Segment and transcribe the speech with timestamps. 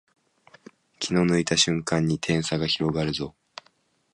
[0.97, 3.35] 気を抜いた瞬間に点差が広がるぞ